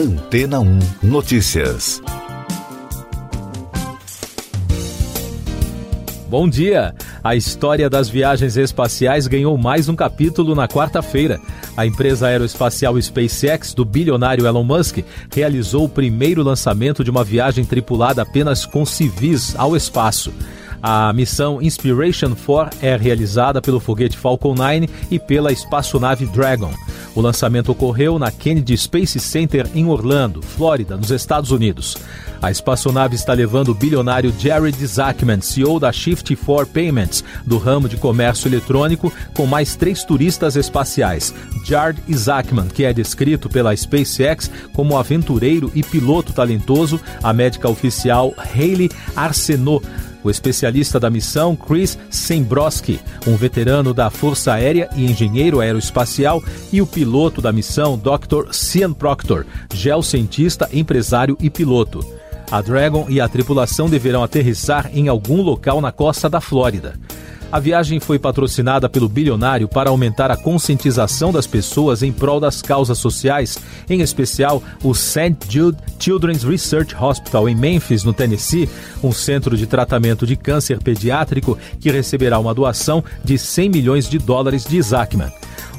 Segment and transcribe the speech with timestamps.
[0.00, 2.00] Antena 1 Notícias.
[6.26, 6.94] Bom dia!
[7.22, 11.38] A história das viagens espaciais ganhou mais um capítulo na quarta-feira.
[11.76, 15.00] A empresa aeroespacial SpaceX, do bilionário Elon Musk,
[15.30, 20.32] realizou o primeiro lançamento de uma viagem tripulada apenas com civis ao espaço.
[20.82, 26.72] A missão Inspiration 4 é realizada pelo foguete Falcon 9 e pela espaçonave Dragon.
[27.14, 31.96] O lançamento ocorreu na Kennedy Space Center em Orlando, Flórida, nos Estados Unidos.
[32.40, 37.98] A espaçonave está levando o bilionário Jared Isaacman, CEO da Shift4 Payments, do ramo de
[37.98, 41.34] comércio eletrônico, com mais três turistas espaciais.
[41.64, 48.32] Jared Isaacman, que é descrito pela SpaceX como aventureiro e piloto talentoso, a médica oficial
[48.38, 49.84] Hayley Arsenault,
[50.22, 56.80] o especialista da missão, Chris Sembroski, um veterano da Força Aérea e engenheiro aeroespacial, e
[56.82, 58.52] o piloto da missão, Dr.
[58.52, 62.04] Cian Proctor, geocientista, empresário e piloto.
[62.50, 66.98] A Dragon e a tripulação deverão aterrissar em algum local na costa da Flórida.
[67.52, 72.62] A viagem foi patrocinada pelo bilionário para aumentar a conscientização das pessoas em prol das
[72.62, 75.36] causas sociais, em especial o St.
[75.48, 78.68] Jude Children's Research Hospital em Memphis, no Tennessee,
[79.02, 84.18] um centro de tratamento de câncer pediátrico que receberá uma doação de 100 milhões de
[84.18, 85.32] dólares de Isaacman.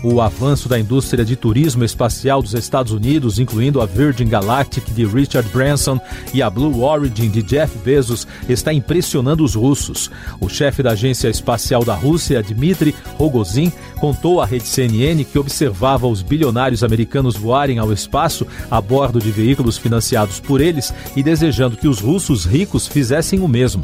[0.04, 5.06] O avanço da indústria de turismo espacial dos Estados Unidos, incluindo a Virgin Galactic de
[5.06, 6.00] Richard Branson
[6.34, 10.10] e a Blue Origin de Jeff Bezos, está impressionando os russos.
[10.40, 16.08] O chefe da Agência Espacial da Rússia, Dmitry Rogozin, contou à rede CNN que observava
[16.08, 21.78] os bilionários americanos voarem ao espaço a bordo de veículos financiados por eles e desejando
[21.78, 23.84] que os russos ricos fizessem o mesmo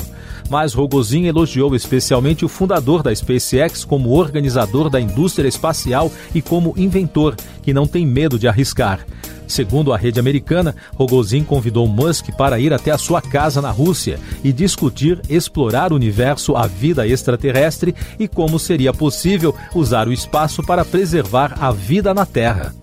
[0.50, 6.74] mas Rogozin elogiou especialmente o fundador da SpaceX como organizador da indústria espacial e como
[6.78, 9.06] inventor, que não tem medo de arriscar.
[9.48, 14.20] Segundo a rede americana, Rogozin convidou Musk para ir até a sua casa na Rússia
[14.44, 20.62] e discutir explorar o universo, a vida extraterrestre e como seria possível usar o espaço
[20.64, 22.76] para preservar a vida na Terra.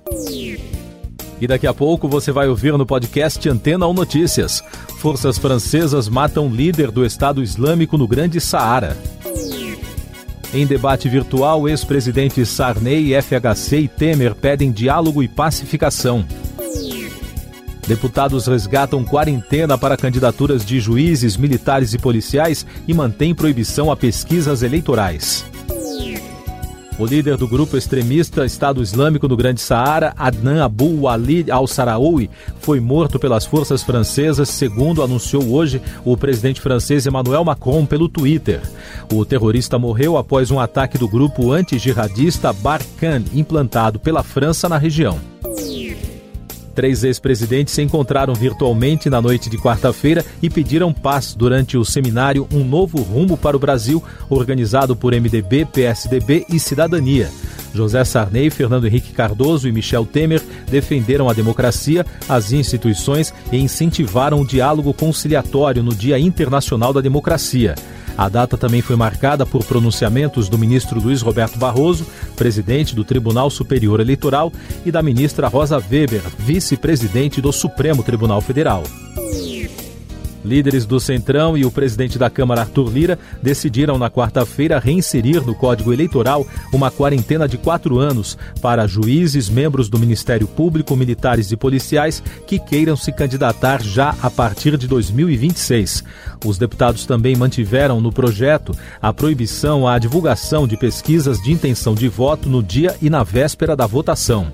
[1.41, 4.62] E daqui a pouco você vai ouvir no podcast Antena ou Notícias.
[4.99, 8.97] Forças francesas matam líder do Estado Islâmico no Grande Saara.
[10.53, 16.25] Em debate virtual, ex-presidente Sarney, FHC e Temer pedem diálogo e pacificação.
[17.87, 24.62] Deputados resgatam quarentena para candidaturas de juízes, militares e policiais e mantêm proibição a pesquisas
[24.62, 25.45] eleitorais.
[26.97, 32.78] O líder do grupo extremista Estado Islâmico no Grande Saara, Adnan Abu Walid al-Saraoui, foi
[32.78, 38.60] morto pelas forças francesas, segundo anunciou hoje o presidente francês Emmanuel Macron pelo Twitter.
[39.12, 45.34] O terrorista morreu após um ataque do grupo anti-jihadista Barkhane, implantado pela França na região.
[46.74, 52.48] Três ex-presidentes se encontraram virtualmente na noite de quarta-feira e pediram paz durante o seminário
[52.52, 57.30] Um Novo Rumo para o Brasil, organizado por MDB, PSDB e Cidadania.
[57.72, 64.41] José Sarney, Fernando Henrique Cardoso e Michel Temer defenderam a democracia, as instituições e incentivaram
[64.41, 67.74] o diálogo conciliatório no Dia Internacional da Democracia.
[68.16, 73.50] A data também foi marcada por pronunciamentos do ministro Luiz Roberto Barroso, presidente do Tribunal
[73.50, 74.52] Superior Eleitoral,
[74.84, 78.84] e da ministra Rosa Weber, vice-presidente do Supremo Tribunal Federal.
[80.44, 85.55] Líderes do Centrão e o presidente da Câmara, Arthur Lira, decidiram na quarta-feira reinserir no
[85.55, 91.56] Código Eleitoral uma quarentena de quatro anos para juízes, membros do Ministério Público, militares e
[91.56, 96.04] policiais que queiram se candidatar já a partir de 2026.
[96.44, 102.09] Os deputados também mantiveram no projeto a proibição à divulgação de pesquisas de intenção de
[102.09, 104.53] voto no dia e na véspera da votação.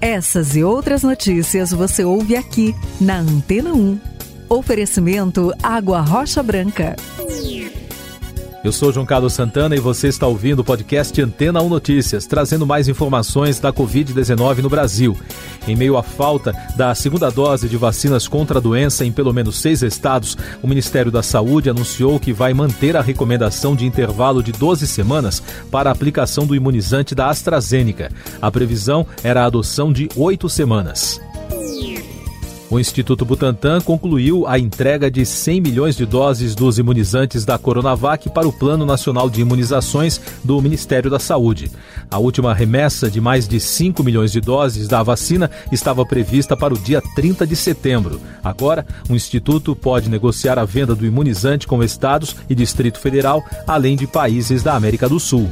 [0.00, 4.15] Essas e outras notícias você ouve aqui na Antena 1.
[4.48, 6.94] Oferecimento Água Rocha Branca.
[8.62, 12.64] Eu sou João Carlos Santana e você está ouvindo o podcast Antena 1 Notícias, trazendo
[12.64, 15.16] mais informações da Covid-19 no Brasil.
[15.66, 19.60] Em meio à falta da segunda dose de vacinas contra a doença em pelo menos
[19.60, 24.52] seis estados, o Ministério da Saúde anunciou que vai manter a recomendação de intervalo de
[24.52, 28.12] 12 semanas para a aplicação do imunizante da AstraZeneca.
[28.40, 31.20] A previsão era a adoção de oito semanas.
[32.68, 38.28] O Instituto Butantan concluiu a entrega de 100 milhões de doses dos imunizantes da Coronavac
[38.30, 41.70] para o Plano Nacional de Imunizações do Ministério da Saúde.
[42.10, 46.74] A última remessa de mais de 5 milhões de doses da vacina estava prevista para
[46.74, 48.20] o dia 30 de setembro.
[48.42, 53.94] Agora, o Instituto pode negociar a venda do imunizante com estados e Distrito Federal, além
[53.94, 55.48] de países da América do Sul.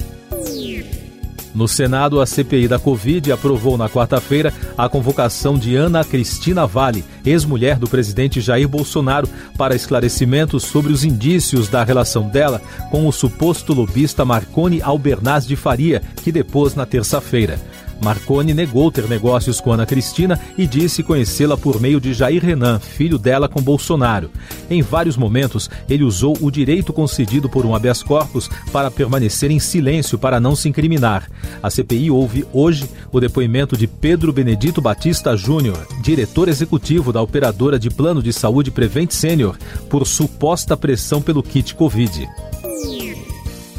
[1.55, 7.05] No Senado, a CPI da Covid aprovou na quarta-feira a convocação de Ana Cristina Vale,
[7.25, 12.61] ex-mulher do presidente Jair Bolsonaro, para esclarecimentos sobre os indícios da relação dela
[12.91, 17.59] com o suposto lobista Marconi Albernaz de Faria, que depôs na terça-feira.
[18.05, 22.79] Marconi negou ter negócios com Ana Cristina e disse conhecê-la por meio de Jair Renan,
[22.79, 24.31] filho dela com Bolsonaro.
[24.69, 29.59] Em vários momentos, ele usou o direito concedido por um habeas corpus para permanecer em
[29.59, 31.29] silêncio para não se incriminar.
[31.63, 37.79] A CPI ouve hoje o depoimento de Pedro Benedito Batista Júnior, diretor executivo da operadora
[37.79, 39.57] de plano de saúde Prevent Senior,
[39.89, 42.29] por suposta pressão pelo kit Covid.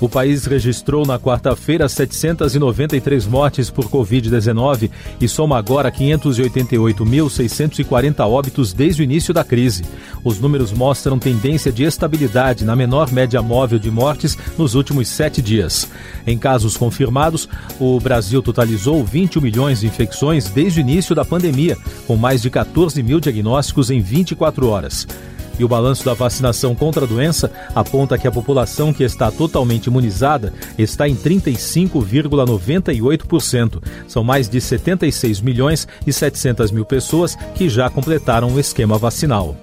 [0.02, 9.02] O país registrou na quarta-feira 793 mortes por Covid-19 e soma agora 588.640 óbitos desde
[9.02, 9.86] o início da crise.
[10.22, 15.42] Os números mostram tendência de estabilidade na menor média móvel de mortes nos últimos sete
[15.42, 15.88] dias.
[16.28, 17.48] Em casos confirmados,
[17.80, 22.50] o Brasil totalizou 21 milhões de infecções desde o início da pandemia, com mais de
[22.50, 25.08] 14 mil diagnósticos em 24 horas.
[25.58, 29.88] E o balanço da vacinação contra a doença aponta que a população que está totalmente
[29.88, 33.82] imunizada está em 35,98%.
[34.08, 39.56] São mais de 76 milhões e 700 mil pessoas que já completaram o esquema vacinal.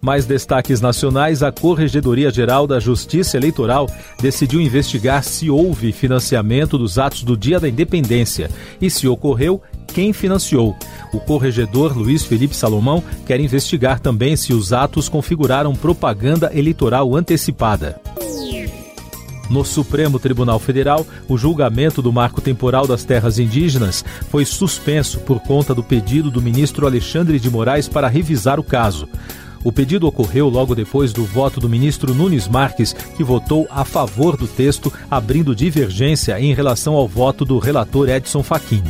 [0.00, 3.88] Mais destaques nacionais: a Corregedoria Geral da Justiça Eleitoral
[4.20, 8.48] decidiu investigar se houve financiamento dos atos do Dia da Independência
[8.80, 9.60] e, se ocorreu,
[9.98, 10.76] quem financiou.
[11.12, 18.00] O corregedor Luiz Felipe Salomão quer investigar também se os atos configuraram propaganda eleitoral antecipada.
[19.50, 25.40] No Supremo Tribunal Federal, o julgamento do marco temporal das terras indígenas foi suspenso por
[25.40, 29.08] conta do pedido do ministro Alexandre de Moraes para revisar o caso.
[29.64, 34.36] O pedido ocorreu logo depois do voto do ministro Nunes Marques, que votou a favor
[34.36, 38.84] do texto, abrindo divergência em relação ao voto do relator Edson Fachin.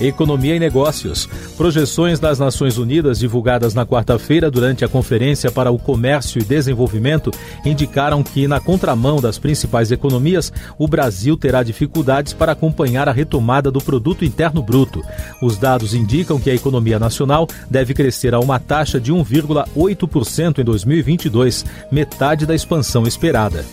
[0.00, 1.28] Economia e Negócios.
[1.56, 7.30] Projeções das Nações Unidas divulgadas na quarta-feira durante a Conferência para o Comércio e Desenvolvimento
[7.64, 13.70] indicaram que, na contramão das principais economias, o Brasil terá dificuldades para acompanhar a retomada
[13.70, 15.02] do produto interno bruto.
[15.42, 20.64] Os dados indicam que a economia nacional deve crescer a uma taxa de 1,8% em
[20.64, 23.64] 2022, metade da expansão esperada.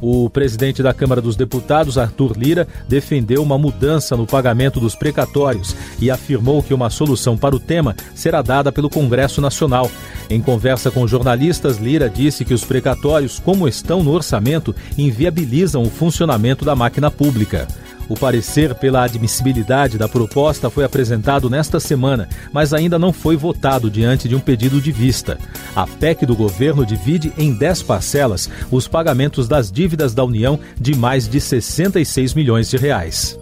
[0.00, 5.76] O presidente da Câmara dos Deputados, Arthur Lira, defendeu uma mudança no pagamento dos precatórios
[6.00, 9.90] e afirmou que uma solução para o tema será dada pelo Congresso Nacional.
[10.28, 15.90] Em conversa com jornalistas, Lira disse que os precatórios, como estão no orçamento, inviabilizam o
[15.90, 17.68] funcionamento da máquina pública.
[18.10, 23.88] O parecer pela admissibilidade da proposta foi apresentado nesta semana, mas ainda não foi votado
[23.88, 25.38] diante de um pedido de vista.
[25.76, 30.92] A PEC do governo divide em 10 parcelas os pagamentos das dívidas da União de
[30.96, 33.38] mais de 66 milhões de reais.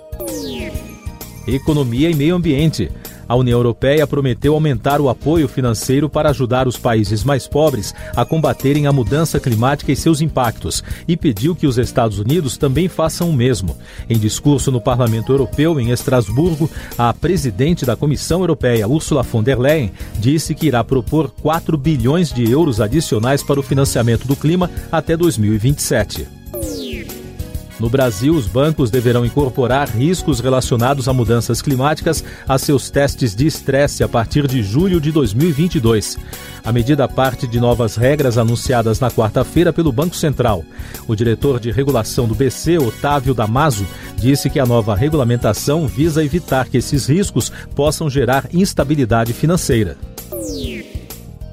[1.47, 2.91] Economia e Meio Ambiente.
[3.29, 8.25] A União Europeia prometeu aumentar o apoio financeiro para ajudar os países mais pobres a
[8.25, 13.29] combaterem a mudança climática e seus impactos e pediu que os Estados Unidos também façam
[13.29, 13.77] o mesmo.
[14.09, 19.59] Em discurso no Parlamento Europeu, em Estrasburgo, a presidente da Comissão Europeia, Ursula von der
[19.59, 24.71] Leyen, disse que irá propor 4 bilhões de euros adicionais para o financiamento do clima
[24.91, 26.27] até 2027.
[27.79, 33.47] No Brasil, os bancos deverão incorporar riscos relacionados a mudanças climáticas a seus testes de
[33.47, 36.19] estresse a partir de julho de 2022.
[36.65, 40.65] A medida parte de novas regras anunciadas na quarta-feira pelo Banco Central.
[41.07, 43.87] O diretor de regulação do BC, Otávio Damaso,
[44.17, 49.97] disse que a nova regulamentação visa evitar que esses riscos possam gerar instabilidade financeira.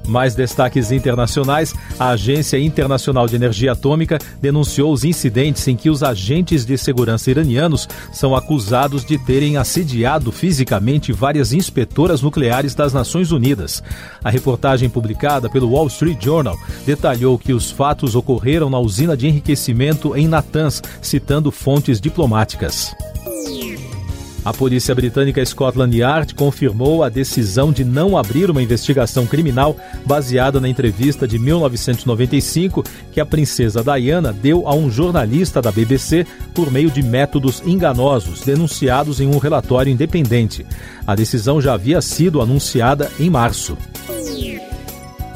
[0.06, 6.02] Mais destaques internacionais: a Agência Internacional de Energia Atômica denunciou os incidentes em que os
[6.02, 13.32] agentes de segurança iranianos são acusados de terem assediado fisicamente várias inspetoras nucleares das Nações
[13.32, 13.82] Unidas.
[14.22, 19.26] A reportagem publicada pelo Wall Street Journal detalhou que os fatos ocorreram na usina de
[19.26, 22.94] enriquecimento em Natanz, citando fontes diplomáticas.
[24.46, 29.76] A polícia britânica Scotland Yard confirmou a decisão de não abrir uma investigação criminal
[30.06, 36.24] baseada na entrevista de 1995 que a princesa Diana deu a um jornalista da BBC
[36.54, 40.64] por meio de métodos enganosos denunciados em um relatório independente.
[41.04, 43.76] A decisão já havia sido anunciada em março.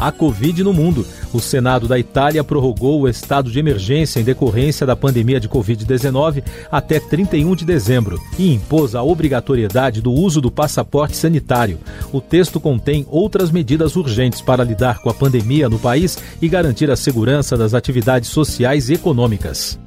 [0.01, 1.07] A Covid no mundo.
[1.31, 6.43] O Senado da Itália prorrogou o estado de emergência em decorrência da pandemia de Covid-19
[6.73, 11.79] até 31 de dezembro e impôs a obrigatoriedade do uso do passaporte sanitário.
[12.11, 16.91] O texto contém outras medidas urgentes para lidar com a pandemia no país e garantir
[16.91, 19.79] a segurança das atividades sociais e econômicas.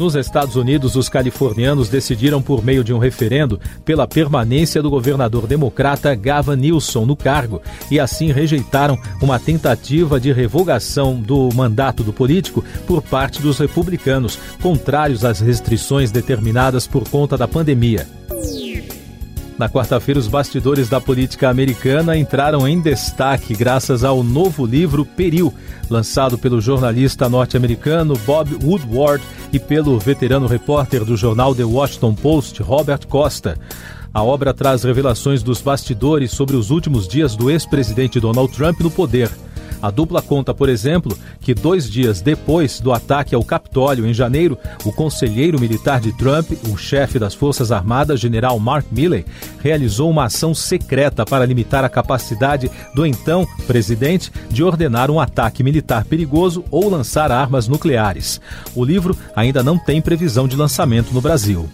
[0.00, 5.46] Nos Estados Unidos, os californianos decidiram por meio de um referendo pela permanência do governador
[5.46, 12.14] democrata Gavin Newsom no cargo e assim rejeitaram uma tentativa de revogação do mandato do
[12.14, 18.19] político por parte dos republicanos, contrários às restrições determinadas por conta da pandemia.
[19.60, 25.52] Na quarta-feira, os bastidores da política americana entraram em destaque graças ao novo livro Peril,
[25.90, 32.62] lançado pelo jornalista norte-americano Bob Woodward e pelo veterano repórter do jornal The Washington Post,
[32.62, 33.58] Robert Costa.
[34.14, 38.90] A obra traz revelações dos bastidores sobre os últimos dias do ex-presidente Donald Trump no
[38.90, 39.30] poder.
[39.82, 44.58] A dupla conta, por exemplo, que dois dias depois do ataque ao Capitólio em janeiro,
[44.84, 49.24] o conselheiro militar de Trump, o chefe das Forças Armadas, general Mark Milley,
[49.62, 55.62] realizou uma ação secreta para limitar a capacidade do então presidente de ordenar um ataque
[55.62, 58.40] militar perigoso ou lançar armas nucleares.
[58.74, 61.68] O livro ainda não tem previsão de lançamento no Brasil.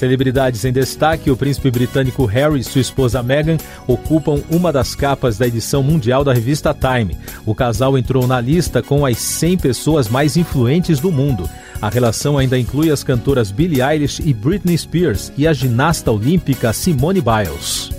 [0.00, 5.36] Celebridades em destaque, o príncipe britânico Harry e sua esposa Meghan ocupam uma das capas
[5.36, 7.18] da edição mundial da revista Time.
[7.44, 11.46] O casal entrou na lista com as 100 pessoas mais influentes do mundo.
[11.82, 16.72] A relação ainda inclui as cantoras Billie Eilish e Britney Spears e a ginasta olímpica
[16.72, 17.90] Simone Biles.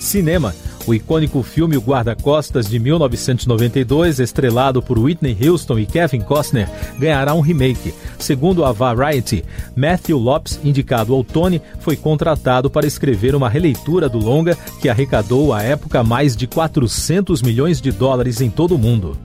[0.00, 0.54] Cinema.
[0.86, 7.34] O icônico filme O Guarda-Costas de 1992, estrelado por Whitney Houston e Kevin Costner, ganhará
[7.34, 7.92] um remake.
[8.18, 14.18] Segundo a Variety, Matthew Lopes, indicado ao Tony, foi contratado para escrever uma releitura do
[14.18, 19.18] longa que arrecadou à época mais de 400 milhões de dólares em todo o mundo.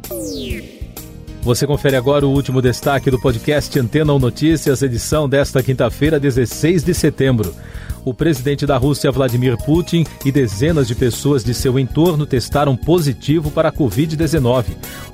[1.44, 6.84] Você confere agora o último destaque do podcast Antena ou Notícias, edição desta quinta-feira, 16
[6.84, 7.54] de setembro
[8.06, 13.52] o presidente da Rússia, Vladimir Putin, e dezenas de pessoas de seu entorno testaram positivo
[13.52, 14.66] para a Covid-19.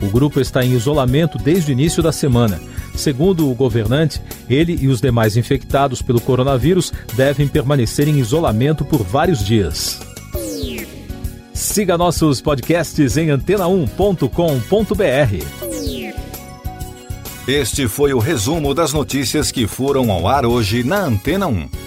[0.02, 2.60] O grupo está em isolamento desde o início da semana.
[2.96, 9.04] Segundo o governante, ele e os demais infectados pelo coronavírus devem permanecer em isolamento por
[9.04, 10.00] vários dias.
[11.54, 15.68] Siga nossos podcasts em antena1.com.br.
[17.48, 21.87] Este foi o resumo das notícias que foram ao ar hoje na Antena 1.